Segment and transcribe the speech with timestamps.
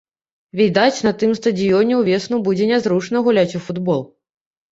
[0.59, 4.01] Відаць, на тым стадыёне ўвесну будзе нязручна гуляць у футбол.